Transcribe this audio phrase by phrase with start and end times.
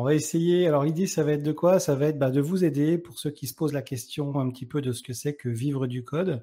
[0.00, 0.66] On va essayer.
[0.66, 1.78] Alors l'idée, ça va être de quoi?
[1.78, 4.48] Ça va être bah, de vous aider pour ceux qui se posent la question un
[4.48, 6.42] petit peu de ce que c'est que vivre du code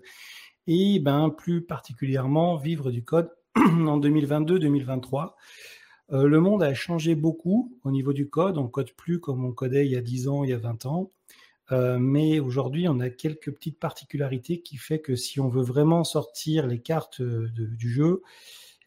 [0.67, 5.33] et ben plus particulièrement vivre du code en 2022-2023.
[6.11, 8.59] Euh, le monde a changé beaucoup au niveau du code.
[8.59, 10.85] On code plus comme on codait il y a 10 ans, il y a 20
[10.85, 11.11] ans.
[11.71, 16.03] Euh, mais aujourd'hui, on a quelques petites particularités qui fait que si on veut vraiment
[16.03, 18.21] sortir les cartes du jeu,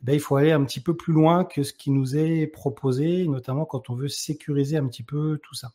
[0.03, 3.27] ben, il faut aller un petit peu plus loin que ce qui nous est proposé,
[3.27, 5.73] notamment quand on veut sécuriser un petit peu tout ça.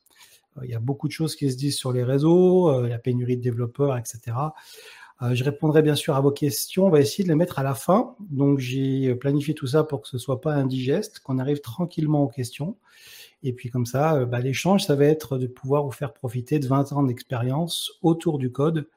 [0.57, 3.37] Euh, il y a beaucoup de choses qui se disent sur les réseaux, la pénurie
[3.37, 4.33] de développeurs, etc.
[5.21, 6.87] Euh, je répondrai bien sûr à vos questions.
[6.87, 8.15] On va essayer de les mettre à la fin.
[8.19, 12.27] Donc j'ai planifié tout ça pour que ce soit pas indigeste, qu'on arrive tranquillement aux
[12.27, 12.75] questions.
[13.43, 16.59] Et puis comme ça, euh, bah, l'échange, ça va être de pouvoir vous faire profiter
[16.59, 18.87] de 20 ans d'expérience autour du code,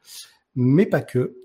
[0.56, 1.36] mais pas que.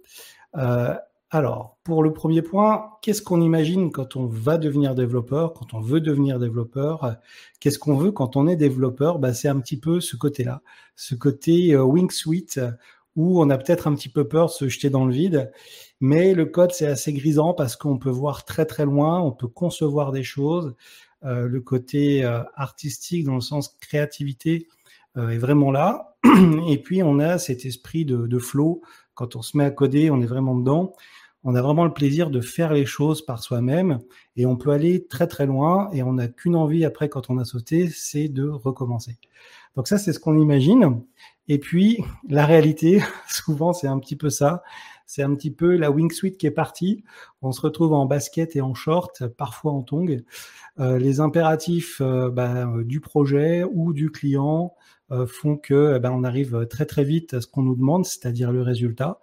[0.55, 0.95] Euh,
[1.35, 5.81] alors, pour le premier point, qu'est-ce qu'on imagine quand on va devenir développeur, quand on
[5.81, 7.17] veut devenir développeur?
[7.59, 9.17] Qu'est-ce qu'on veut quand on est développeur?
[9.19, 10.61] Bah, C'est un petit peu ce côté-là,
[10.95, 12.59] ce côté Wingsuite
[13.15, 15.51] où on a peut-être un petit peu peur de se jeter dans le vide.
[15.99, 19.47] Mais le code, c'est assez grisant parce qu'on peut voir très très loin, on peut
[19.47, 20.75] concevoir des choses.
[21.23, 24.67] Euh, le côté euh, artistique, dans le sens créativité,
[25.17, 26.17] euh, est vraiment là.
[26.67, 28.81] Et puis, on a cet esprit de flow.
[29.13, 30.93] Quand on se met à coder, on est vraiment dedans.
[31.43, 33.99] On a vraiment le plaisir de faire les choses par soi-même
[34.37, 37.37] et on peut aller très très loin et on n'a qu'une envie après quand on
[37.37, 39.17] a sauté, c'est de recommencer.
[39.75, 41.01] Donc ça, c'est ce qu'on imagine.
[41.47, 44.63] Et puis, la réalité, souvent, c'est un petit peu ça.
[45.05, 47.03] C'est un petit peu la wingsuit qui est partie.
[47.41, 50.21] On se retrouve en basket et en short, parfois en tongs.
[50.79, 54.73] Euh, les impératifs euh, bah, du projet ou du client
[55.11, 58.51] euh, font que bah, on arrive très très vite à ce qu'on nous demande, c'est-à-dire
[58.51, 59.19] le résultat.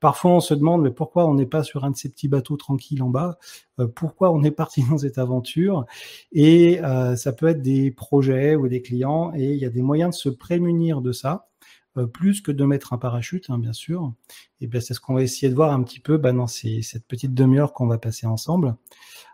[0.00, 2.56] Parfois, on se demande mais pourquoi on n'est pas sur un de ces petits bateaux
[2.56, 3.38] tranquilles en bas?
[3.78, 5.86] Euh, Pourquoi on est parti dans cette aventure?
[6.32, 9.82] Et euh, ça peut être des projets ou des clients, et il y a des
[9.82, 11.46] moyens de se prémunir de ça.
[11.96, 14.12] Euh, plus que de mettre un parachute, hein, bien sûr.
[14.60, 16.82] Et bien, c'est ce qu'on va essayer de voir un petit peu bah, dans ces,
[16.82, 18.76] cette petite demi-heure qu'on va passer ensemble.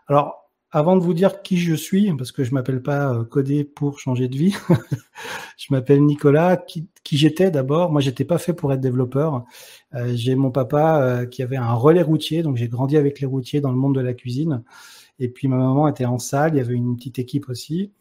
[0.07, 0.46] Alors,
[0.77, 3.99] avant de vous dire qui je suis, parce que je m'appelle pas euh, Codé pour
[3.99, 4.55] changer de vie,
[5.57, 6.55] je m'appelle Nicolas.
[6.55, 9.43] Qui, j'étais d'abord Moi, j'étais pas fait pour être développeur.
[9.95, 13.25] Euh, j'ai mon papa euh, qui avait un relais routier, donc j'ai grandi avec les
[13.25, 14.61] routiers dans le monde de la cuisine.
[15.19, 17.91] Et puis ma maman était en salle, il y avait une petite équipe aussi.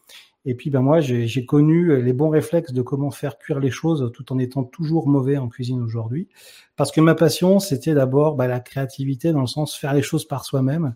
[0.44, 4.12] Et puis ben moi, j'ai connu les bons réflexes de comment faire cuire les choses
[4.12, 6.28] tout en étant toujours mauvais en cuisine aujourd'hui.
[6.76, 10.26] Parce que ma passion, c'était d'abord bah, la créativité dans le sens faire les choses
[10.26, 10.94] par soi-même.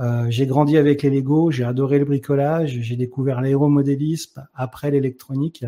[0.00, 5.64] Euh, j'ai grandi avec les Lego, j'ai adoré le bricolage, j'ai découvert l'aéromodélisme, après l'électronique.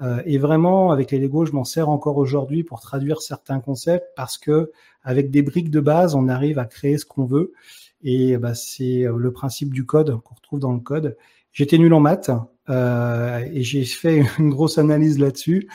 [0.00, 4.06] Euh, et vraiment, avec les Lego, je m'en sers encore aujourd'hui pour traduire certains concepts
[4.16, 4.70] parce que
[5.02, 7.52] avec des briques de base, on arrive à créer ce qu'on veut.
[8.02, 11.16] Et bah, c'est euh, le principe du code qu'on retrouve dans le code.
[11.52, 12.30] J'étais nul en maths
[12.68, 15.68] euh, et j'ai fait une grosse analyse là-dessus.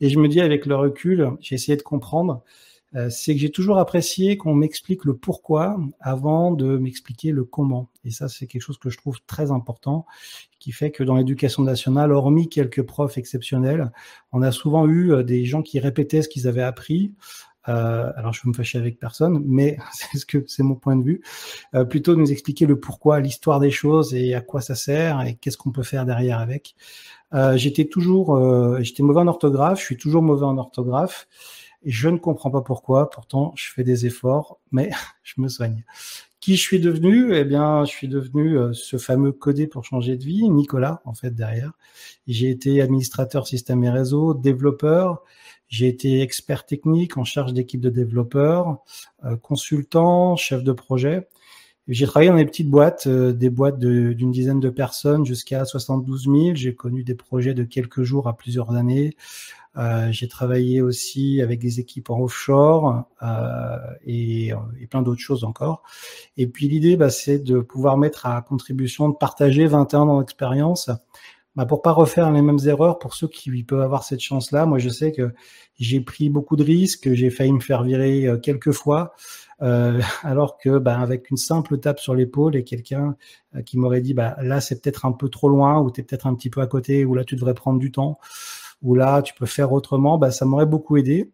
[0.00, 2.42] Et je me dis, avec le recul, j'ai essayé de comprendre.
[2.94, 7.90] Euh, c'est que j'ai toujours apprécié qu'on m'explique le pourquoi avant de m'expliquer le comment.
[8.04, 10.06] Et ça, c'est quelque chose que je trouve très important,
[10.58, 13.90] qui fait que dans l'éducation nationale, hormis quelques profs exceptionnels,
[14.32, 17.12] on a souvent eu euh, des gens qui répétaient ce qu'ils avaient appris.
[17.68, 20.96] Euh, alors, je vais me fâcher avec personne, mais c'est ce que c'est mon point
[20.96, 21.22] de vue.
[21.74, 25.22] Euh, plutôt de nous expliquer le pourquoi, l'histoire des choses et à quoi ça sert
[25.22, 26.74] et qu'est-ce qu'on peut faire derrière avec.
[27.32, 29.80] Euh, j'étais toujours, euh, j'étais mauvais en orthographe.
[29.80, 31.26] Je suis toujours mauvais en orthographe.
[31.84, 33.10] Et je ne comprends pas pourquoi.
[33.10, 34.90] Pourtant, je fais des efforts, mais
[35.22, 35.84] je me soigne.
[36.40, 37.34] Qui je suis devenu?
[37.34, 41.14] Eh bien, je suis devenu euh, ce fameux codé pour changer de vie, Nicolas, en
[41.14, 41.72] fait, derrière.
[42.26, 45.22] J'ai été administrateur système et réseau, développeur.
[45.68, 48.78] J'ai été expert technique en charge d'équipe de développeurs,
[49.24, 51.28] euh, consultant, chef de projet.
[51.88, 56.24] J'ai travaillé dans des petites boîtes, euh, des boîtes d'une dizaine de personnes jusqu'à 72
[56.24, 56.54] 000.
[56.54, 59.16] J'ai connu des projets de quelques jours à plusieurs années.
[59.76, 65.44] Euh, j'ai travaillé aussi avec des équipes en offshore euh, et, et, plein d'autres choses
[65.44, 65.82] encore.
[66.36, 70.90] Et puis l'idée, bah, c'est de pouvoir mettre à contribution, de partager 21 ans d'expérience
[71.56, 74.66] bah, pour pas refaire les mêmes erreurs pour ceux qui peuvent avoir cette chance-là.
[74.66, 75.32] Moi, je sais que
[75.76, 79.14] j'ai pris beaucoup de risques, j'ai failli me faire virer euh, quelques fois.
[79.62, 83.16] Euh, alors que bah, avec une simple tape sur l'épaule et quelqu'un
[83.54, 86.04] euh, qui m'aurait dit bah là c'est peut-être un peu trop loin ou tu es
[86.04, 88.18] peut-être un petit peu à côté ou là tu devrais prendre du temps
[88.82, 91.30] ou là tu peux faire autrement, bah, ça m'aurait beaucoup aidé.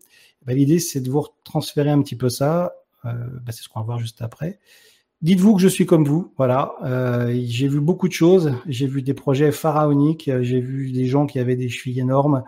[0.47, 2.73] Bah, L'idée c'est de vous transférer un petit peu ça,
[3.05, 3.13] euh,
[3.45, 4.59] bah, c'est ce qu'on va voir juste après.
[5.23, 6.73] Dites-vous que je suis comme vous, voilà.
[6.83, 11.27] Euh, j'ai vu beaucoup de choses, j'ai vu des projets pharaoniques, j'ai vu des gens
[11.27, 12.43] qui avaient des chevilles énormes,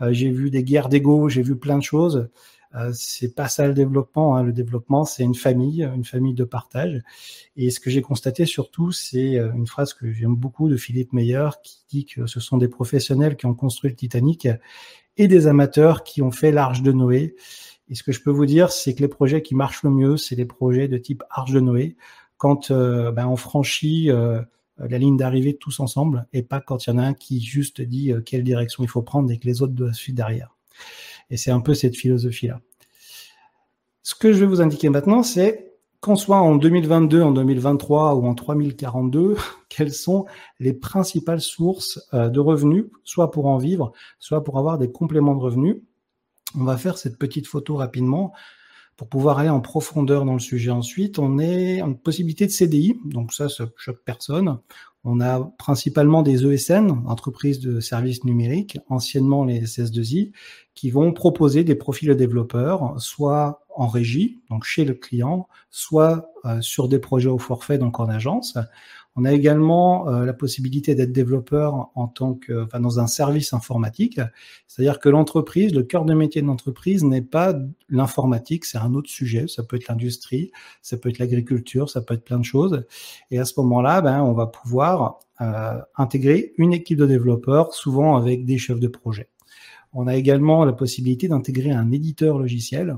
[0.00, 2.28] euh, j'ai vu des guerres d'ego, j'ai vu plein de choses.
[2.74, 4.36] Euh, c'est pas ça le développement.
[4.36, 4.42] Hein.
[4.42, 7.02] Le développement, c'est une famille, une famille de partage.
[7.56, 11.12] Et ce que j'ai constaté surtout, c'est euh, une phrase que j'aime beaucoup de Philippe
[11.12, 14.48] Meyer qui dit que ce sont des professionnels qui ont construit le Titanic
[15.16, 17.36] et des amateurs qui ont fait l'Arche de Noé.
[17.88, 20.16] Et ce que je peux vous dire, c'est que les projets qui marchent le mieux,
[20.16, 21.96] c'est les projets de type Arche de Noé.
[22.38, 24.10] Quand euh, ben, on franchit
[24.78, 27.82] la ligne d'arrivée tous ensemble et pas quand il y en a un qui juste
[27.82, 30.56] dit quelle direction il faut prendre et que les autres doivent suivre derrière.
[31.32, 32.60] Et c'est un peu cette philosophie-là.
[34.02, 38.26] Ce que je vais vous indiquer maintenant, c'est qu'on soit en 2022, en 2023 ou
[38.26, 39.36] en 3042,
[39.70, 40.26] quelles sont
[40.60, 45.34] les principales sources euh, de revenus, soit pour en vivre, soit pour avoir des compléments
[45.34, 45.78] de revenus.
[46.54, 48.34] On va faire cette petite photo rapidement
[48.98, 51.18] pour pouvoir aller en profondeur dans le sujet ensuite.
[51.18, 54.58] On est en possibilité de CDI, donc ça, ça choque personne.
[55.04, 60.32] On a principalement des ESN, entreprises de services numériques, anciennement les CS2I,
[60.74, 66.30] qui vont proposer des profils de développeurs, soit en régie, donc chez le client, soit
[66.44, 68.56] euh, sur des projets au forfait, donc en agence.
[69.14, 73.52] On a également euh, la possibilité d'être développeur en tant que, enfin, dans un service
[73.52, 74.20] informatique.
[74.66, 77.54] C'est-à-dire que l'entreprise, le cœur de métier de l'entreprise n'est pas
[77.90, 79.48] l'informatique, c'est un autre sujet.
[79.48, 80.50] Ça peut être l'industrie,
[80.80, 82.86] ça peut être l'agriculture, ça peut être plein de choses.
[83.30, 88.16] Et à ce moment-là, ben, on va pouvoir euh, intégrer une équipe de développeurs, souvent
[88.16, 89.28] avec des chefs de projet.
[89.92, 92.96] On a également la possibilité d'intégrer un éditeur logiciel.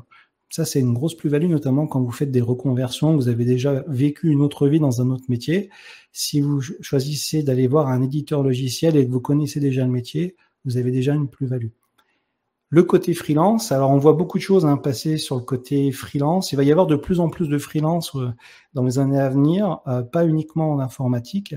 [0.55, 4.31] Ça, c'est une grosse plus-value, notamment quand vous faites des reconversions, vous avez déjà vécu
[4.31, 5.69] une autre vie dans un autre métier.
[6.13, 10.37] Si vous choisissez d'aller voir un éditeur logiciel et que vous connaissez déjà le métier,
[10.65, 11.73] vous avez déjà une plus-value.
[12.75, 16.51] Le côté freelance, alors on voit beaucoup de choses hein, passer sur le côté freelance.
[16.51, 18.33] Il va y avoir de plus en plus de freelance euh,
[18.73, 21.55] dans les années à venir, euh, pas uniquement en informatique.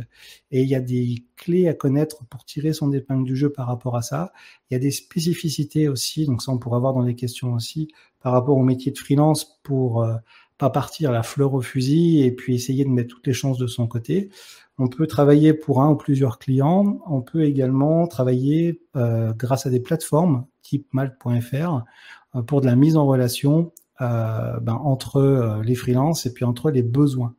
[0.51, 3.65] Et il y a des clés à connaître pour tirer son épingle du jeu par
[3.65, 4.31] rapport à ça.
[4.69, 7.87] Il y a des spécificités aussi, donc ça on pourra voir dans les questions aussi,
[8.21, 10.17] par rapport au métier de freelance pour euh,
[10.59, 13.65] pas partir la fleur au fusil et puis essayer de mettre toutes les chances de
[13.65, 14.29] son côté.
[14.77, 16.99] On peut travailler pour un ou plusieurs clients.
[17.07, 21.83] On peut également travailler euh, grâce à des plateformes type Malt.fr
[22.35, 23.71] euh, pour de la mise en relation
[24.01, 27.33] euh, ben, entre les freelances et puis entre les besoins.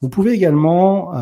[0.00, 1.12] Vous pouvez également,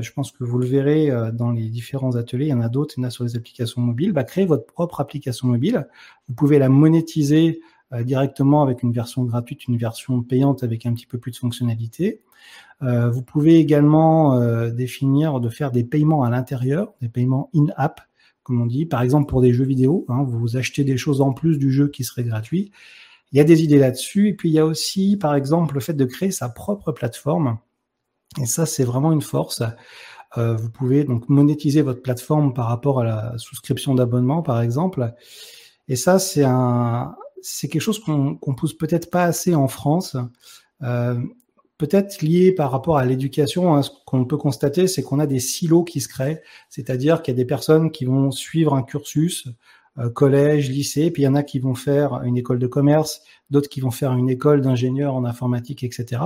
[0.00, 2.94] je pense que vous le verrez dans les différents ateliers, il y en a d'autres,
[2.96, 5.86] il y en a sur les applications mobiles, bah, créer votre propre application mobile.
[6.26, 7.60] Vous pouvez la monétiser
[7.92, 12.22] directement avec une version gratuite, une version payante avec un petit peu plus de fonctionnalités.
[12.82, 18.00] Euh, vous pouvez également euh, définir de faire des paiements à l'intérieur, des paiements in-app,
[18.50, 20.04] comme on dit, par exemple pour des jeux vidéo.
[20.08, 22.72] Hein, vous achetez des choses en plus du jeu qui serait gratuit.
[23.30, 24.26] Il y a des idées là-dessus.
[24.26, 27.58] Et puis il y a aussi, par exemple, le fait de créer sa propre plateforme.
[28.40, 29.62] Et ça, c'est vraiment une force.
[30.36, 35.14] Euh, vous pouvez donc monétiser votre plateforme par rapport à la souscription d'abonnement, par exemple.
[35.86, 40.16] Et ça, c'est un, c'est quelque chose qu'on pousse peut-être pas assez en France.
[40.82, 41.20] Euh,
[41.80, 45.40] peut-être lié par rapport à l'éducation, hein, ce qu'on peut constater, c'est qu'on a des
[45.40, 49.48] silos qui se créent, c'est-à-dire qu'il y a des personnes qui vont suivre un cursus,
[49.98, 53.22] euh, collège, lycée, puis il y en a qui vont faire une école de commerce,
[53.48, 56.20] d'autres qui vont faire une école d'ingénieur en informatique, etc.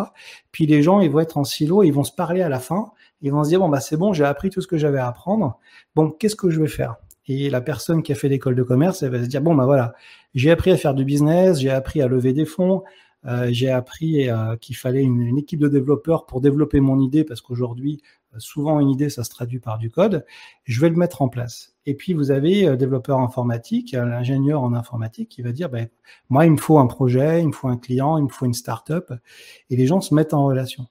[0.51, 2.91] Puis les gens, ils vont être en silo, ils vont se parler à la fin,
[3.23, 5.07] ils vont se dire, bon, bah c'est bon, j'ai appris tout ce que j'avais à
[5.07, 5.61] apprendre,
[5.95, 6.97] bon, qu'est-ce que je vais faire?
[7.27, 9.65] Et la personne qui a fait l'école de commerce, elle va se dire bon bah
[9.65, 9.95] voilà,
[10.35, 12.83] j'ai appris à faire du business, j'ai appris à lever des fonds,
[13.49, 18.03] j'ai appris euh, qu'il fallait une, équipe de développeurs pour développer mon idée parce qu'aujourd'hui,
[18.35, 20.25] euh, souvent une idée, ça se traduit par du code.
[20.65, 21.75] Je vais le mettre en place.
[21.87, 25.89] Et puis vous avez euh, développeur informatique, l'ingénieur en informatique qui va dire, ben,
[26.29, 28.55] moi, il me faut un projet, il me faut un client, il me faut une
[28.55, 29.13] startup,
[29.71, 30.87] et les gens se mettent en relation.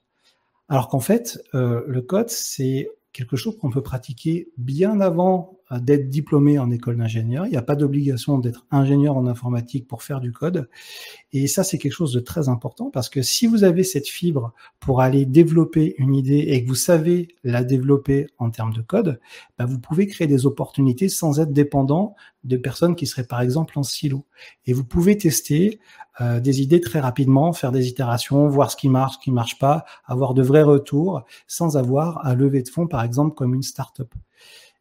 [0.69, 6.09] Alors qu'en fait, le code, c'est quelque chose qu'on peut pratiquer bien avant euh, d'être
[6.09, 7.45] diplômé en école d'ingénieur.
[7.45, 10.69] Il n'y a pas d'obligation d'être ingénieur en informatique pour faire du code.
[11.31, 14.53] Et ça, c'est quelque chose de très important parce que si vous avez cette fibre
[14.79, 19.19] pour aller développer une idée et que vous savez la développer en termes de code,
[19.57, 23.79] bah, vous pouvez créer des opportunités sans être dépendant de personnes qui seraient par exemple
[23.79, 24.25] en silo.
[24.65, 25.79] Et vous pouvez tester
[26.21, 29.57] euh, des idées très rapidement, faire des itérations, voir ce qui marche, ce qui marche
[29.57, 33.63] pas, avoir de vrais retours sans avoir à lever de fonds, par exemple, comme une
[33.63, 34.13] startup.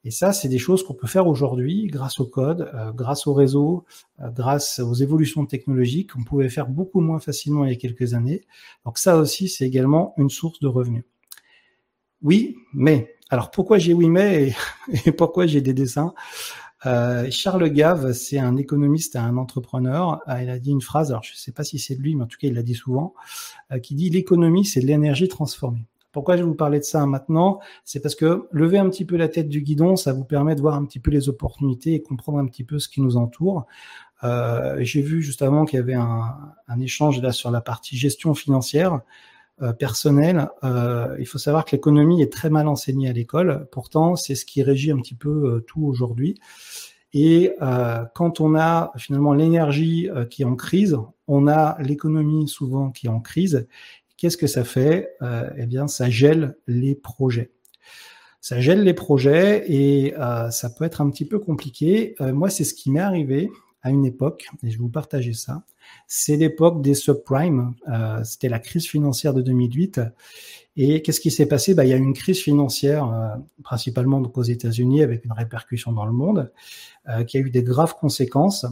[0.04, 3.34] Et ça, c'est des choses qu'on peut faire aujourd'hui grâce au code, euh, grâce au
[3.34, 3.84] réseau,
[4.20, 8.14] euh, grâce aux évolutions technologiques qu'on pouvait faire beaucoup moins facilement il y a quelques
[8.14, 8.42] années.
[8.84, 11.04] Donc ça aussi, c'est également une source de revenus.
[12.22, 13.14] Oui, mais.
[13.30, 14.54] Alors pourquoi j'ai oui mais
[15.06, 16.12] et pourquoi j'ai des dessins?
[16.84, 20.20] Euh, Charles Gave, c'est un économiste et un entrepreneur.
[20.28, 22.26] Il a dit une phrase, alors je ne sais pas si c'est lui, mais en
[22.26, 23.14] tout cas il l'a dit souvent,
[23.82, 25.86] qui dit l'économie, c'est de l'énergie transformée.
[26.12, 27.58] Pourquoi je vais vous parler de ça maintenant?
[27.84, 30.60] C'est parce que lever un petit peu la tête du guidon, ça vous permet de
[30.60, 33.66] voir un petit peu les opportunités et comprendre un petit peu ce qui nous entoure.
[34.24, 36.36] Euh, j'ai vu justement qu'il y avait un,
[36.68, 39.00] un, échange là sur la partie gestion financière
[39.60, 40.48] euh, personnelle.
[40.64, 43.68] Euh, il faut savoir que l'économie est très mal enseignée à l'école.
[43.70, 46.40] Pourtant, c'est ce qui régit un petit peu euh, tout aujourd'hui.
[47.12, 50.96] Et euh, quand on a finalement l'énergie qui est en crise,
[51.28, 53.68] on a l'économie souvent qui est en crise.
[54.16, 55.16] Qu'est-ce que ça fait?
[55.56, 57.50] Eh bien, ça gèle les projets
[58.42, 62.16] ça gèle les projets et euh, ça peut être un petit peu compliqué.
[62.20, 63.50] Euh, moi, c'est ce qui m'est arrivé
[63.82, 65.62] à une époque, et je vais vous partager ça.
[66.06, 67.74] C'est l'époque des subprimes.
[67.88, 70.00] Euh, C'était la crise financière de 2008.
[70.76, 71.74] Et qu'est-ce qui s'est passé?
[71.74, 73.28] Bah, Il y a eu une crise financière, euh,
[73.62, 76.52] principalement donc aux États-Unis, avec une répercussion dans le monde,
[77.08, 78.66] euh, qui a eu des graves conséquences.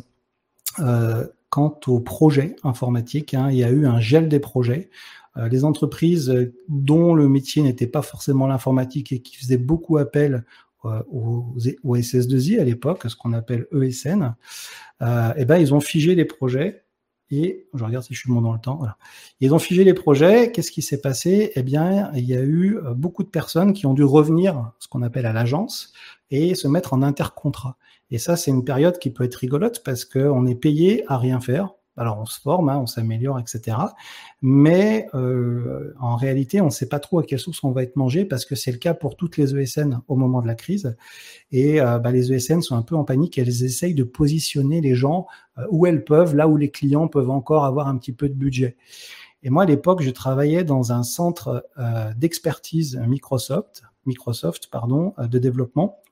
[1.51, 4.89] Quant aux projets informatiques, hein, il y a eu un gel des projets.
[5.37, 9.99] Euh, les entreprises euh, dont le métier n'était pas forcément l'informatique et qui faisaient beaucoup
[9.99, 10.45] appel
[10.85, 11.55] euh, aux,
[11.85, 14.35] aux SS2I à l'époque, ce qu'on appelle ESN,
[15.03, 16.85] euh, eh ben ils ont figé les projets
[17.31, 18.77] et je regarde si je suis bon dans le temps.
[18.77, 18.97] Voilà.
[19.41, 20.51] Ils ont figé les projets.
[20.51, 21.53] Qu'est-ce qui s'est passé?
[21.55, 25.03] Eh bien, il y a eu beaucoup de personnes qui ont dû revenir, ce qu'on
[25.03, 25.93] appelle à l'agence,
[26.33, 27.77] et se mettre en intercontrat.
[28.11, 31.41] Et ça, c'est une période qui peut être rigolote parce qu'on est payé à rien
[31.41, 31.75] faire.
[31.97, 33.77] Alors on se forme, hein, on s'améliore, etc.
[34.41, 37.97] Mais euh, en réalité, on ne sait pas trop à quelle source on va être
[37.97, 40.97] mangé parce que c'est le cas pour toutes les ESN au moment de la crise.
[41.53, 43.37] Et euh, bah, les ESN sont un peu en panique.
[43.39, 45.27] Elles essayent de positionner les gens
[45.59, 48.35] euh, où elles peuvent, là où les clients peuvent encore avoir un petit peu de
[48.35, 48.77] budget.
[49.43, 51.67] Et moi, à l'époque, je travaillais dans un centre
[52.17, 56.03] d'expertise Microsoft, Microsoft pardon, de développement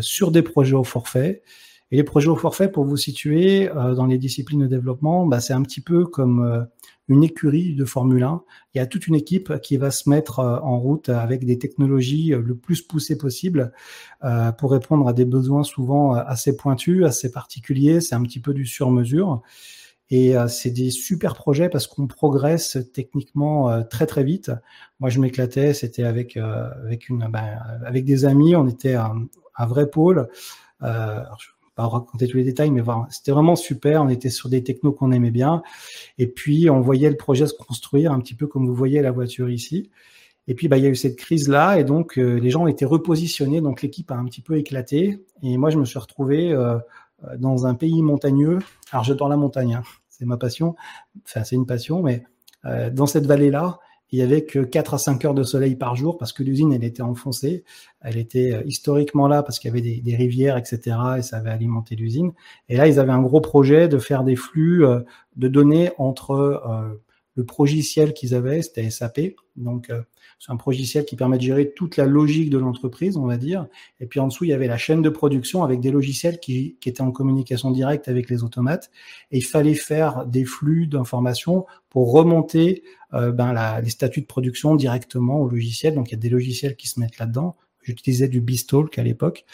[0.00, 1.42] sur des projets au forfait.
[1.90, 5.40] Et les projets au forfait, pour vous situer euh, dans les disciplines de développement, bah,
[5.40, 6.62] c'est un petit peu comme euh,
[7.08, 8.42] une écurie de Formule 1.
[8.74, 11.58] Il y a toute une équipe qui va se mettre euh, en route avec des
[11.58, 13.72] technologies le plus poussées possible
[14.58, 18.00] pour répondre à des besoins souvent assez pointus, assez particuliers.
[18.00, 19.42] C'est un petit peu du sur-mesure.
[20.10, 24.50] Et c'est des super projets parce qu'on progresse techniquement très très vite.
[25.00, 25.74] Moi, je m'éclatais.
[25.74, 28.56] C'était avec avec une ben, avec des amis.
[28.56, 28.96] On était
[29.58, 30.28] un, vrai pôle.
[30.82, 31.20] Euh,
[31.74, 34.02] pas raconter tous les détails, mais c'était vraiment super.
[34.02, 35.62] On était sur des technos qu'on aimait bien.
[36.18, 39.12] Et puis, on voyait le projet se construire un petit peu comme vous voyez la
[39.12, 39.88] voiture ici.
[40.48, 42.68] Et puis, bah, il y a eu cette crise-là, et donc euh, les gens ont
[42.68, 45.22] été repositionnés, donc l'équipe a un petit peu éclaté.
[45.42, 46.78] Et moi, je me suis retrouvé euh,
[47.38, 48.58] dans un pays montagneux.
[48.90, 49.82] Alors, j'adore la montagne, hein.
[50.08, 50.74] c'est ma passion.
[51.26, 52.24] Enfin, c'est une passion, mais
[52.64, 53.78] euh, dans cette vallée-là,
[54.10, 56.72] il y avait que 4 à 5 heures de soleil par jour parce que l'usine,
[56.72, 57.64] elle était enfoncée.
[58.00, 60.96] Elle était euh, historiquement là parce qu'il y avait des, des, rivières, etc.
[61.18, 62.32] et ça avait alimenté l'usine.
[62.68, 65.00] Et là, ils avaient un gros projet de faire des flux euh,
[65.36, 67.02] de données entre euh,
[67.38, 69.20] le progiciel qu'ils avaient, c'était SAP.
[69.54, 69.92] Donc,
[70.40, 73.66] c'est un progiciel qui permet de gérer toute la logique de l'entreprise, on va dire.
[74.00, 76.76] Et puis en dessous, il y avait la chaîne de production avec des logiciels qui,
[76.84, 78.90] étaient en communication directe avec les automates.
[79.30, 82.82] Et il fallait faire des flux d'informations pour remonter
[83.14, 85.94] euh, ben, les statuts de production directement au logiciel.
[85.94, 87.56] Donc il y a des logiciels qui se mettent là-dedans.
[87.82, 89.44] J'utilisais du Beastalk à l'époque.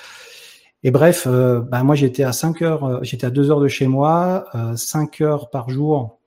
[0.82, 3.68] Et bref, euh, ben moi j'étais à 5 heures, euh, j'étais à 2 heures de
[3.68, 6.18] chez moi, euh, 5 heures par jour,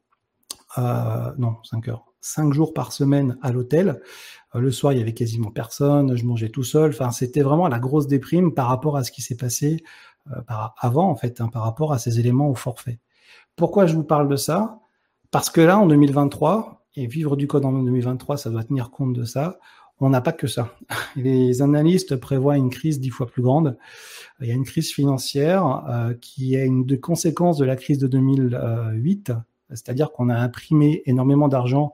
[1.37, 4.01] non 5 heures, 5 jours par semaine à l'hôtel.
[4.55, 6.15] Euh, le soir, il y avait quasiment personne.
[6.15, 6.91] Je mangeais tout seul.
[6.91, 9.83] Enfin, c'était vraiment la grosse déprime par rapport à ce qui s'est passé
[10.31, 10.41] euh,
[10.79, 12.99] avant, en fait, hein, par rapport à ces éléments au forfait.
[13.55, 14.79] Pourquoi je vous parle de ça?
[15.31, 19.13] Parce que là, en 2023, et vivre du code en 2023, ça doit tenir compte
[19.13, 19.59] de ça.
[19.99, 20.75] On n'a pas que ça.
[21.15, 23.77] Les analystes prévoient une crise dix fois plus grande.
[24.39, 27.97] Il y a une crise financière euh, qui est une des conséquences de la crise
[27.97, 29.31] de 2008,
[29.69, 31.93] c'est-à-dire qu'on a imprimé énormément d'argent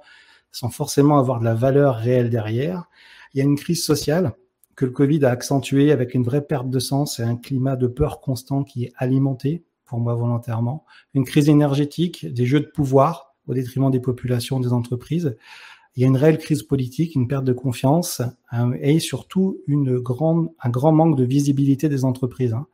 [0.52, 2.86] sans forcément avoir de la valeur réelle derrière.
[3.34, 4.34] Il y a une crise sociale
[4.76, 7.88] que le Covid a accentuée avec une vraie perte de sens et un climat de
[7.88, 10.86] peur constant qui est alimenté, pour moi volontairement.
[11.14, 15.36] Une crise énergétique, des jeux de pouvoir au détriment des populations, des entreprises.
[15.96, 18.22] Il y a une réelle crise politique, une perte de confiance
[18.80, 22.54] et surtout une grande, un grand manque de visibilité des entreprises.
[22.54, 22.68] Hein.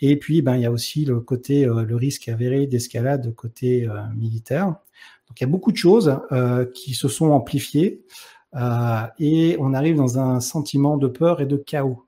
[0.00, 3.88] Et puis, ben, il y a aussi le côté, euh, le risque avéré d'escalade côté
[3.88, 4.66] euh, militaire.
[4.66, 8.02] Donc il y a beaucoup de choses euh, qui se sont amplifiées
[9.18, 12.06] et on arrive dans un sentiment de peur et de chaos.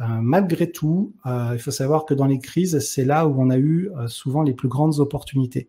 [0.00, 3.50] Euh, malgré tout, euh, il faut savoir que dans les crises, c'est là où on
[3.50, 5.68] a eu euh, souvent les plus grandes opportunités.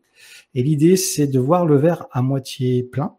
[0.56, 3.16] Et l'idée, c'est de voir le verre à moitié plein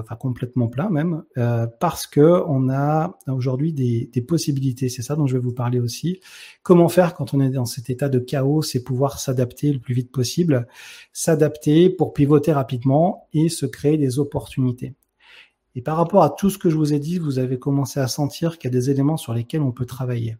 [0.00, 4.88] enfin complètement plein même, euh, parce que on a aujourd'hui des, possibilités.
[4.88, 6.20] C'est ça dont je vais vous parler aussi.
[6.62, 9.94] Comment faire quand on est dans cet état de chaos, c'est pouvoir s'adapter le plus
[9.94, 10.66] vite possible,
[11.12, 14.94] s'adapter pour pivoter rapidement et se créer des opportunités.
[15.74, 18.08] Et par rapport à tout ce que je vous ai dit, vous avez commencé à
[18.08, 20.36] sentir qu'il y a des éléments sur lesquels on peut travailler.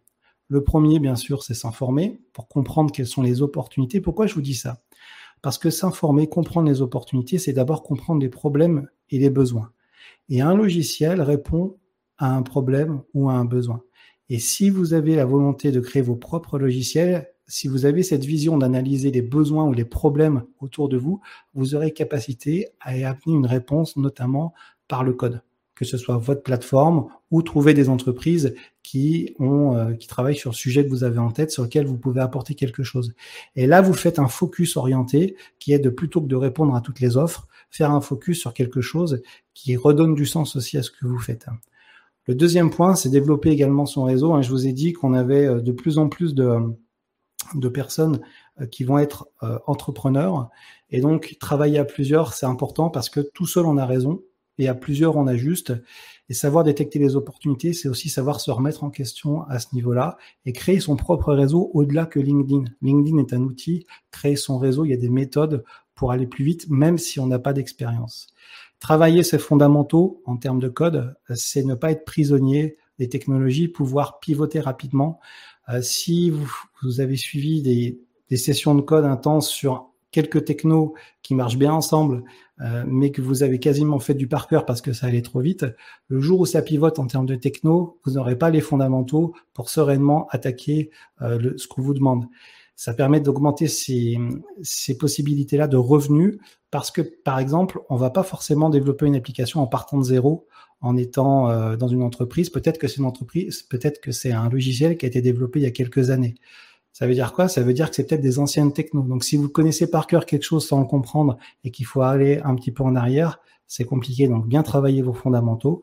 [0.49, 4.01] Le premier, bien sûr, c'est s'informer pour comprendre quelles sont les opportunités.
[4.01, 4.81] Pourquoi je vous dis ça?
[5.43, 9.71] Parce que s'informer, comprendre les opportunités, c'est d'abord comprendre les problèmes et les besoins.
[10.29, 11.77] Et un logiciel répond
[12.19, 13.83] à un problème ou à un besoin.
[14.29, 18.25] Et si vous avez la volonté de créer vos propres logiciels, si vous avez cette
[18.25, 21.21] vision d'analyser les besoins ou les problèmes autour de vous,
[21.55, 24.53] vous aurez capacité à y une réponse, notamment
[24.87, 25.43] par le code,
[25.79, 30.51] que ce soit votre plateforme ou trouver des entreprises qui ont, euh, qui travaillent sur
[30.51, 33.15] le sujet que vous avez en tête, sur lequel vous pouvez apporter quelque chose.
[33.55, 36.81] Et là, vous faites un focus orienté qui est de plutôt que de répondre à
[36.81, 39.23] toutes les offres, faire un focus sur quelque chose
[39.55, 41.47] qui redonne du sens aussi à ce que vous faites.
[42.27, 44.33] Le deuxième point, c'est développer également son réseau.
[44.33, 46.59] Hein, je vous ai dit qu'on avait euh, de plus en plus de,
[47.55, 48.21] de personnes
[48.61, 50.51] euh, qui vont être euh, entrepreneurs.
[50.91, 54.23] Et donc, travailler à plusieurs, c'est important parce que tout seul, on a raison.
[54.59, 55.73] Et à plusieurs, on a juste.
[56.29, 60.19] Et savoir détecter les opportunités, c'est aussi savoir se remettre en question à ce niveau-là
[60.45, 62.65] et créer son propre réseau au-delà que LinkedIn.
[62.83, 66.45] LinkedIn est un outil, créer son réseau, il y a des méthodes pour aller plus
[66.45, 68.29] vite, même si on n'a pas d'expérience.
[68.79, 74.21] Travailler ses fondamentaux en termes de code, c'est ne pas être prisonnier des technologies, pouvoir
[74.21, 75.19] pivoter rapidement.
[75.69, 77.99] Euh, si vous, avez suivi des,
[78.37, 82.25] sessions de code intenses sur quelques technos qui marchent bien ensemble,
[82.61, 85.41] euh, mais que vous avez quasiment fait du par cœur parce que ça allait trop
[85.41, 85.67] vite,
[86.09, 89.71] le jour où ça pivote en termes de techno, vous n'aurez pas les fondamentaux pour
[89.71, 90.91] sereinement attaquer
[91.23, 92.27] euh, le, ce qu'on vous demande.
[92.75, 94.19] Ça permet d'augmenter ces,
[94.63, 96.39] ces possibilités-là de revenus
[96.71, 100.47] parce que, par exemple, on va pas forcément développer une application en partant de zéro,
[100.81, 102.51] en étant euh, dans une entreprise.
[102.51, 105.65] Peut-être que c'est une entreprise, peut-être que c'est un logiciel qui a été développé il
[105.65, 106.35] y a quelques années.
[106.93, 107.49] Ça veut dire quoi?
[107.49, 109.03] Ça veut dire que c'est peut-être des anciennes techno.
[109.03, 112.41] Donc, si vous connaissez par cœur quelque chose sans le comprendre et qu'il faut aller
[112.45, 114.27] un petit peu en arrière, c'est compliqué.
[114.27, 115.83] Donc, bien travailler vos fondamentaux.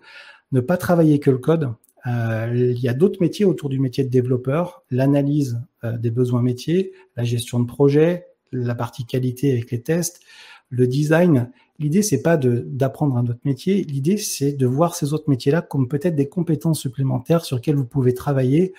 [0.51, 1.74] Ne pas travailler que le code.
[2.07, 6.41] Euh, il y a d'autres métiers autour du métier de développeur, l'analyse euh, des besoins
[6.41, 10.21] métiers, la gestion de projet, la partie qualité avec les tests,
[10.69, 11.51] le design.
[11.79, 13.83] L'idée, c'est pas d'apprendre un autre métier.
[13.83, 17.85] L'idée, c'est de voir ces autres métiers-là comme peut-être des compétences supplémentaires sur lesquelles vous
[17.85, 18.74] pouvez travailler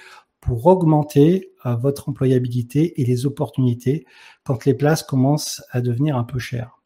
[0.47, 4.07] pour augmenter euh, votre employabilité et les opportunités
[4.45, 6.81] quand les places commencent à devenir un peu chères.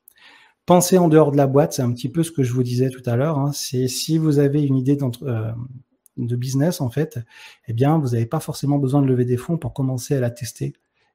[0.66, 2.90] Pensez en dehors de la boîte, c'est un petit peu ce que je vous disais
[2.90, 3.38] tout à l'heure.
[3.38, 3.52] Hein.
[3.52, 5.52] C'est si vous avez une idée euh,
[6.16, 7.18] de business en fait,
[7.68, 10.30] eh bien vous n'avez pas forcément besoin de lever des fonds pour commencer à la
[10.30, 10.72] tester.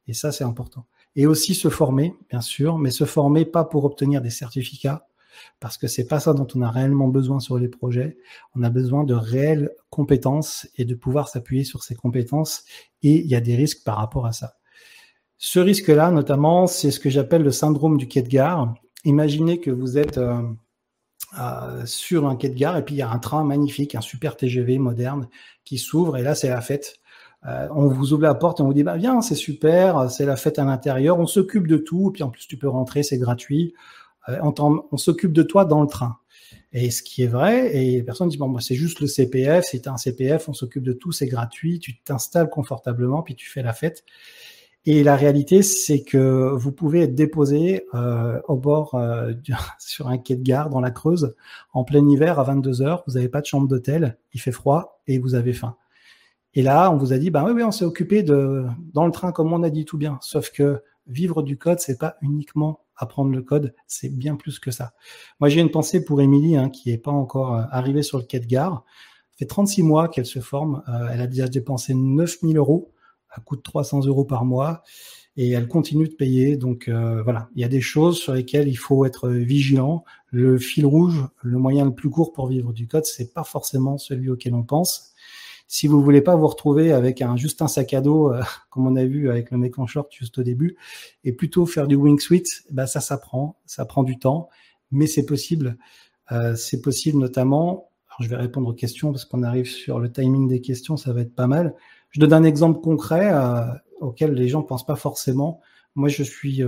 [0.08, 3.86] Et ça, c'est important et aussi se former, bien sûr, mais se former pas pour
[3.86, 5.08] obtenir des certificats,
[5.59, 8.17] parce que c'est pas ça dont on a réellement besoin sur les projets.
[8.55, 12.63] On a besoin de réelles compétences et de pouvoir s'appuyer sur ces compétences.
[13.03, 14.55] Et il y a des risques par rapport à ça.
[15.37, 18.73] Ce risque-là, notamment, c'est ce que j'appelle le syndrome du quai de gare.
[19.03, 20.19] Imaginez que vous êtes
[21.37, 24.01] euh, sur un quai de gare et puis il y a un train magnifique, un
[24.01, 25.27] super TGV moderne
[25.65, 26.95] qui s'ouvre et là c'est la fête.
[27.45, 30.25] Euh, on vous ouvre la porte et on vous dit bah viens, c'est super, c'est
[30.25, 33.17] la fête à l'intérieur, on s'occupe de tout, puis en plus tu peux rentrer, c'est
[33.17, 33.73] gratuit.
[34.29, 36.17] Euh, on, s'occupe de toi dans le train.
[36.73, 39.65] Et ce qui est vrai, et les personnes disent bon moi c'est juste le CPF,
[39.65, 43.63] si un CPF, on s'occupe de tout, c'est gratuit, tu t'installes confortablement, puis tu fais
[43.63, 44.03] la fête.
[44.88, 48.99] Et la réalité, c'est que vous pouvez être déposé euh, au bord
[49.79, 51.35] sur un quai de gare dans la Creuse
[51.73, 53.03] en plein hiver à 22 heures.
[53.07, 55.75] Vous n'avez pas de chambre d'hôtel, il fait froid et vous avez faim.
[56.55, 59.11] Et là, on vous a dit, bah oui, oui, on s'est occupé de, dans le
[59.11, 60.17] train, comme on a dit tout bien.
[60.21, 64.71] Sauf que vivre du code, c'est pas uniquement apprendre le code, c'est bien plus que
[64.71, 64.93] ça.
[65.39, 68.23] Moi, j'ai une pensée pour Émilie, hein, qui est pas encore euh, arrivée sur le
[68.23, 68.84] quai de gare.
[69.31, 70.84] Ça fait 36 mois qu'elle se forme.
[70.88, 72.93] Euh, elle a déjà dépensé 9000 euros
[73.29, 74.84] à coût de 300 euros par mois
[75.38, 76.58] et elle continue de payer.
[76.58, 80.03] Donc euh, voilà, il y a des choses sur lesquelles il faut être vigilant.
[80.31, 83.97] Le fil rouge, le moyen le plus court pour vivre du code, c'est pas forcément
[83.97, 85.14] celui auquel on pense.
[85.67, 88.88] Si vous voulez pas vous retrouver avec un juste un sac à dos, euh, comme
[88.88, 90.78] on a vu avec le mec en short juste au début,
[91.23, 94.49] et plutôt faire du wing suite, bah ça, ça prend, ça prend du temps,
[94.91, 95.78] mais c'est possible.
[96.32, 97.89] Euh, c'est possible notamment.
[98.10, 101.13] Alors je vais répondre aux questions parce qu'on arrive sur le timing des questions, ça
[101.13, 101.75] va être pas mal.
[102.12, 103.65] Je donne un exemple concret euh,
[103.99, 105.60] auquel les gens pensent pas forcément.
[105.95, 106.62] Moi, je suis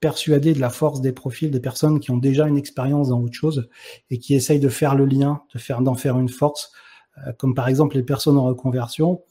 [0.00, 3.34] persuadé de la force des profils des personnes qui ont déjà une expérience dans autre
[3.34, 3.68] chose
[4.10, 6.78] et qui essayent de faire le lien, de faire d'en faire une force euh,
[7.38, 9.22] comme par exemple les personnes en reconversion.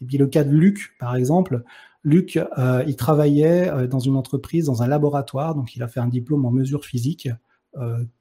[0.00, 1.62] Et puis le cas de Luc, par exemple,
[2.04, 6.00] Luc, euh, il travaillait euh, dans une entreprise, dans un laboratoire, donc il a fait
[6.00, 7.28] un diplôme en mesure physique,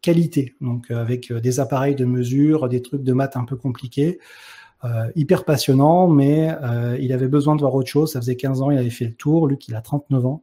[0.02, 4.18] qualité, donc avec des appareils de mesure, des trucs de maths un peu compliqués,
[5.14, 6.50] hyper passionnant, mais
[7.00, 8.14] il avait besoin de voir autre chose.
[8.14, 9.46] Ça faisait 15 ans, il avait fait le tour.
[9.46, 10.42] Luc, il a 39 ans.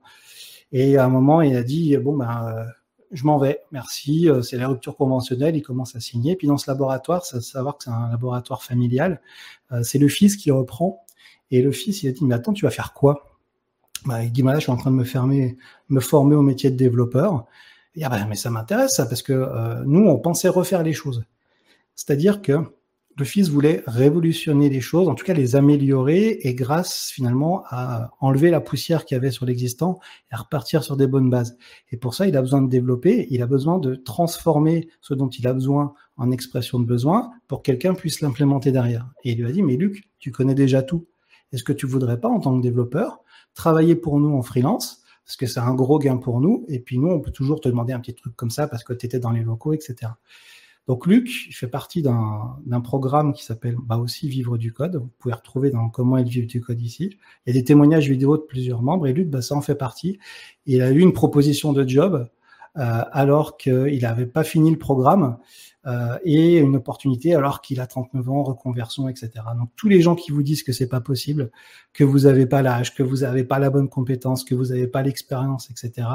[0.70, 2.68] Et à un moment, il a dit, bon, ben,
[3.10, 6.36] je m'en vais, merci, euh, c'est la rupture conventionnelle, il commence à signer.
[6.36, 9.20] Puis dans ce laboratoire, ça savoir que c'est un laboratoire familial,
[9.72, 11.04] euh, c'est le fils qui reprend.
[11.50, 13.36] Et le fils, il a dit, mais attends, tu vas faire quoi?
[14.06, 16.70] Bah, Il dit, là, je suis en train de me, fermer, me former au métier
[16.70, 17.46] de développeur.
[17.96, 20.92] Et, ah bah, mais ça m'intéresse, ça, parce que euh, nous, on pensait refaire les
[20.92, 21.24] choses.
[21.96, 22.58] C'est-à-dire que
[23.20, 28.10] le fils voulait révolutionner les choses, en tout cas les améliorer, et grâce finalement à
[28.18, 31.56] enlever la poussière qu'il y avait sur l'existant et à repartir sur des bonnes bases.
[31.90, 35.28] Et pour ça, il a besoin de développer, il a besoin de transformer ce dont
[35.28, 39.08] il a besoin en expression de besoin pour que quelqu'un puisse l'implémenter derrière.
[39.24, 41.06] Et il lui a dit, mais Luc, tu connais déjà tout.
[41.52, 43.20] Est-ce que tu voudrais pas, en tant que développeur,
[43.54, 45.02] travailler pour nous en freelance?
[45.26, 46.64] Parce que c'est un gros gain pour nous.
[46.68, 48.94] Et puis nous, on peut toujours te demander un petit truc comme ça parce que
[48.94, 50.12] tu étais dans les locaux, etc.
[50.88, 54.96] Donc Luc, il fait partie d'un programme qui s'appelle bah aussi Vivre du code.
[54.96, 57.18] Vous pouvez retrouver dans Comment être vivre du code ici.
[57.46, 59.74] Il y a des témoignages vidéo de plusieurs membres et Luc, bah, ça en fait
[59.74, 60.18] partie.
[60.66, 62.28] il a eu une proposition de job
[62.78, 65.38] euh, alors qu'il n'avait pas fini le programme
[65.86, 69.30] euh, et une opportunité alors qu'il a 39 ans, reconversion, etc.
[69.58, 71.50] Donc tous les gens qui vous disent que c'est pas possible,
[71.92, 74.86] que vous n'avez pas l'âge, que vous n'avez pas la bonne compétence, que vous n'avez
[74.86, 76.06] pas l'expérience, etc.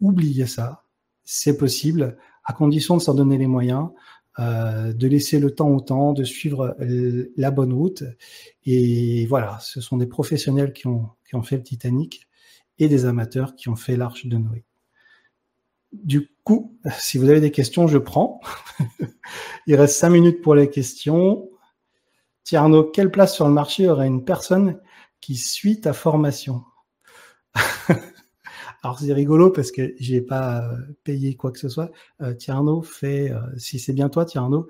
[0.00, 0.84] Oubliez ça.
[1.24, 3.88] C'est possible à condition de s'en donner les moyens,
[4.38, 8.02] euh, de laisser le temps au temps, de suivre euh, la bonne route.
[8.64, 11.10] Et voilà, ce sont des professionnels qui ont,
[11.42, 12.28] fait le Titanic
[12.78, 14.64] et des amateurs qui ont fait l'Arche de Noé.
[15.92, 18.40] Du coup, si vous avez des questions, je prends.
[19.66, 21.48] Il reste cinq minutes pour les questions.
[22.42, 24.80] Tierno, quelle place sur le marché aurait une personne
[25.20, 26.62] qui suit ta formation?
[28.84, 31.90] Alors c'est rigolo parce que j'ai pas euh, payé quoi que ce soit.
[32.20, 32.34] Euh,
[32.82, 34.68] fait, euh, si c'est bien toi Tierno,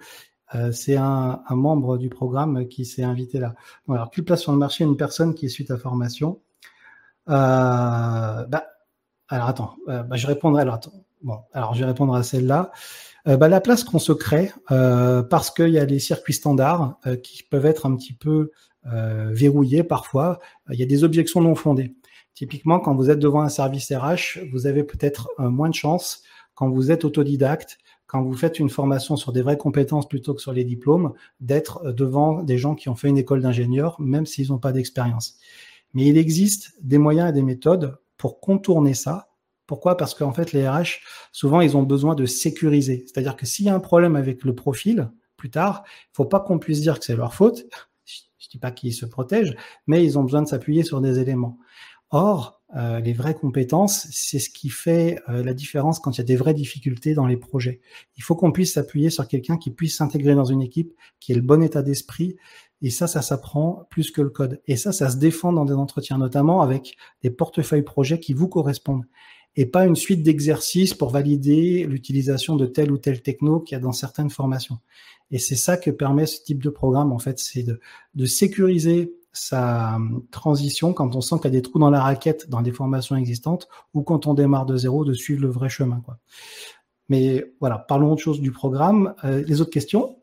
[0.54, 3.56] euh, c'est un, membre du programme qui s'est invité là.
[3.88, 6.40] Bon, alors quelle place sur le marché une personne qui suit ta formation
[7.26, 8.46] bah,
[9.28, 10.62] Alors attends, bah, je répondrai.
[10.62, 10.78] Alors.
[11.22, 12.70] Bon, alors je vais répondre à celle-là.
[13.26, 17.66] Bah, la place qu'on se crée parce qu'il y a les circuits standards qui peuvent
[17.66, 18.52] être un petit peu
[18.84, 20.38] verrouillés parfois.
[20.70, 21.96] Il y a des objections non fondées.
[22.34, 26.22] Typiquement, quand vous êtes devant un service RH, vous avez peut-être euh, moins de chance
[26.54, 30.40] quand vous êtes autodidacte, quand vous faites une formation sur des vraies compétences plutôt que
[30.40, 34.26] sur les diplômes, d'être euh, devant des gens qui ont fait une école d'ingénieur, même
[34.26, 35.38] s'ils n'ont pas d'expérience.
[35.94, 39.28] Mais il existe des moyens et des méthodes pour contourner ça.
[39.66, 39.96] Pourquoi?
[39.96, 41.00] Parce qu'en fait, les RH,
[41.32, 43.04] souvent, ils ont besoin de sécuriser.
[43.06, 46.40] C'est-à-dire que s'il y a un problème avec le profil, plus tard, il faut pas
[46.40, 47.64] qu'on puisse dire que c'est leur faute.
[48.04, 51.58] Je dis pas qu'ils se protègent, mais ils ont besoin de s'appuyer sur des éléments.
[52.10, 56.20] Or, euh, les vraies compétences, c'est ce qui fait euh, la différence quand il y
[56.20, 57.80] a des vraies difficultés dans les projets.
[58.16, 61.36] Il faut qu'on puisse s'appuyer sur quelqu'un qui puisse s'intégrer dans une équipe, qui ait
[61.36, 62.36] le bon état d'esprit.
[62.82, 64.60] Et ça, ça s'apprend plus que le code.
[64.66, 68.48] Et ça, ça se défend dans des entretiens, notamment avec des portefeuilles projets qui vous
[68.48, 69.06] correspondent.
[69.56, 73.78] Et pas une suite d'exercices pour valider l'utilisation de telle ou telle techno qu'il y
[73.78, 74.78] a dans certaines formations.
[75.30, 77.80] Et c'est ça que permet ce type de programme, en fait, c'est de,
[78.16, 82.00] de sécuriser sa hum, transition quand on sent qu'il y a des trous dans la
[82.00, 85.68] raquette dans des formations existantes ou quand on démarre de zéro, de suivre le vrai
[85.68, 86.00] chemin.
[86.00, 86.18] Quoi.
[87.08, 89.14] Mais voilà, parlons autre chose du programme.
[89.24, 90.16] Euh, les autres questions?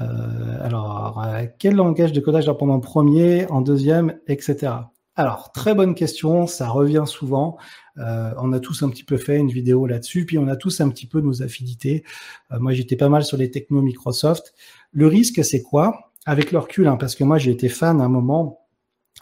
[0.00, 4.72] Euh, Alors, euh, quel langage de codage apprendre en premier, en deuxième, etc.
[5.16, 7.58] Alors, très bonne question, ça revient souvent.
[7.96, 10.88] on a tous un petit peu fait une vidéo là-dessus, puis on a tous un
[10.90, 12.04] petit peu nos affinités.
[12.50, 14.54] moi, j'étais pas mal sur les technos Microsoft.
[14.92, 16.07] Le risque, c'est quoi?
[16.28, 18.68] Avec le recul, hein, parce que moi j'ai été fan à un moment,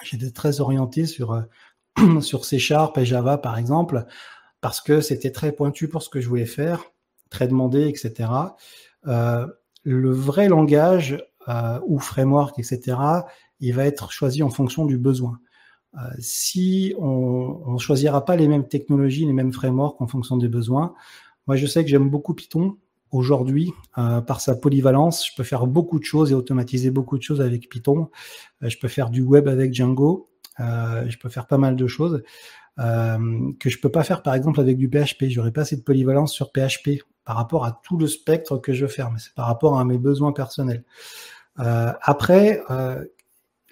[0.02, 4.04] j'étais très orienté sur, euh, sur C Sharp et Java par exemple,
[4.60, 6.82] parce que c'était très pointu pour ce que je voulais faire,
[7.30, 8.28] très demandé, etc.
[9.06, 9.46] Euh,
[9.84, 12.98] le vrai langage euh, ou framework, etc.,
[13.60, 15.38] il va être choisi en fonction du besoin.
[15.94, 20.48] Euh, si on ne choisira pas les mêmes technologies, les mêmes frameworks en fonction des
[20.48, 20.92] besoins,
[21.46, 22.78] moi je sais que j'aime beaucoup Python,
[23.12, 27.22] aujourd'hui, euh, par sa polyvalence, je peux faire beaucoup de choses et automatiser beaucoup de
[27.22, 28.10] choses avec Python.
[28.62, 30.28] Euh, je peux faire du web avec Django.
[30.60, 32.22] Euh, je peux faire pas mal de choses
[32.78, 35.30] que je peux pas faire, par exemple, avec du PHP.
[35.30, 38.82] J'aurais pas assez de polyvalence sur PHP par rapport à tout le spectre que je
[38.84, 40.84] veux faire, mais c'est par rapport à mes besoins personnels.
[41.56, 42.60] après,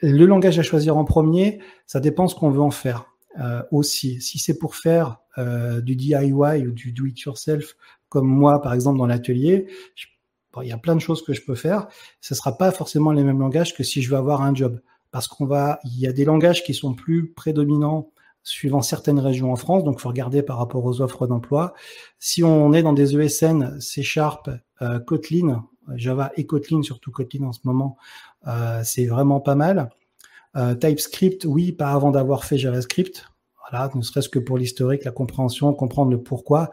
[0.01, 3.05] le langage à choisir en premier, ça dépend ce qu'on veut en faire.
[3.70, 7.77] aussi, si c'est pour faire du DIY ou du do it yourself
[8.14, 9.66] comme moi, par exemple, dans l'atelier,
[10.62, 11.88] il y a plein de choses que je peux faire.
[12.20, 14.81] Ce sera pas forcément les mêmes langages que si je veux avoir un job.
[15.11, 18.12] Parce qu'on va, il y a des langages qui sont plus prédominants
[18.44, 21.74] suivant certaines régions en France, donc il faut regarder par rapport aux offres d'emploi.
[22.20, 24.48] Si on est dans des ESN, C Sharp,
[24.81, 27.96] euh, Kotlin, Java et Kotlin, surtout Kotlin en ce moment,
[28.46, 29.90] euh, c'est vraiment pas mal.
[30.55, 33.27] Euh, TypeScript, oui, pas avant d'avoir fait JavaScript.
[33.70, 36.70] Voilà, ne serait-ce que pour l'historique, la compréhension, comprendre le pourquoi.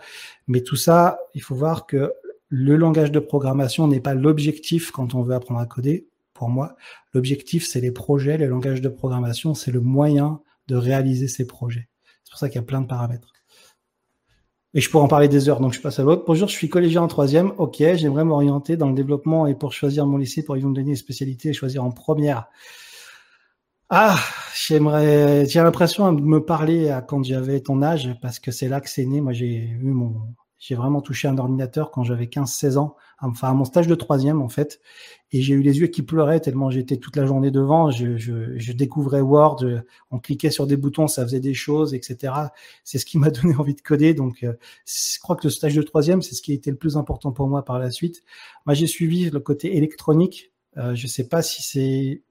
[0.48, 2.14] Mais tout ça, il faut voir que
[2.50, 6.08] le langage de programmation n'est pas l'objectif quand on veut apprendre à coder.
[6.34, 6.76] pour moi.
[7.14, 11.88] L'objectif, c'est les projets, les langages de programmation, c'est le moyen de réaliser ces projets.
[12.24, 13.32] C'est pour ça qu'il y a plein de paramètres.
[14.74, 16.24] Et je pourrais en parler des heures, donc je passe à l'autre.
[16.26, 17.52] Bonjour, je suis collégien en troisième.
[17.58, 20.76] Ok, j'aimerais m'orienter dans le développement et pour choisir mon lycée, pour ils vont me
[20.76, 22.48] donner une spécialité et choisir en première.
[23.94, 24.18] Ah,
[24.56, 28.80] j'aimerais, j'ai l'impression de me parler à quand j'avais ton âge parce que c'est là
[28.80, 29.20] que c'est né.
[29.20, 30.16] Moi, j'ai eu mon,
[30.60, 34.42] j'ai vraiment touché un ordinateur quand j'avais 15-16 ans, enfin à mon stage de troisième
[34.42, 34.80] en fait,
[35.34, 37.92] et j'ai eu les yeux qui pleuraient tellement j'étais toute la journée devant.
[37.92, 39.66] Je, je, je découvrais Word,
[40.10, 42.34] on cliquait sur des boutons, ça faisait des choses, etc.
[42.86, 44.14] C'est ce qui m'a donné envie de coder.
[44.14, 44.54] Donc, euh,
[44.86, 47.34] je crois que le stage de troisième, c'est ce qui a été le plus important
[47.34, 48.24] pour moi par la suite.
[48.66, 50.54] Moi, j'ai suivi le côté électronique.
[50.78, 52.22] Euh, je sais pas si c'est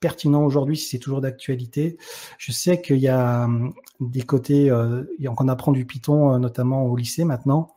[0.00, 1.98] pertinent aujourd'hui, si c'est toujours d'actualité.
[2.38, 5.04] Je sais qu'il y a hum, des côtés, euh,
[5.48, 7.76] apprend du Python, euh, notamment au lycée maintenant.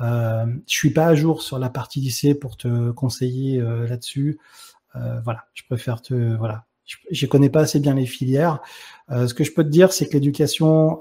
[0.00, 4.38] Euh, je suis pas à jour sur la partie lycée pour te conseiller euh, là-dessus.
[4.96, 8.60] Euh, voilà, je préfère te, voilà, je, je connais pas assez bien les filières.
[9.10, 11.00] ce que je peux te dire, c'est que l'éducation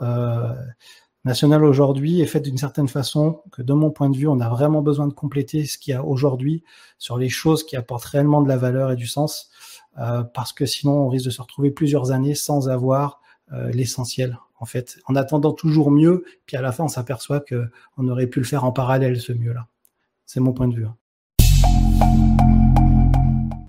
[1.26, 4.50] nationale aujourd'hui est faite d'une certaine façon que, de mon point de vue, on a
[4.50, 6.64] vraiment besoin de compléter ce qu'il y a aujourd'hui
[6.98, 9.50] sur les choses qui apportent réellement de la valeur et du sens.
[10.00, 14.40] Euh, parce que sinon on risque de se retrouver plusieurs années sans avoir euh, l'essentiel
[14.60, 18.28] en fait, en attendant toujours mieux, puis à la fin on s'aperçoit que on aurait
[18.28, 19.68] pu le faire en parallèle ce mieux-là.
[20.26, 20.86] C'est mon point de vue.
[20.86, 20.96] Hein.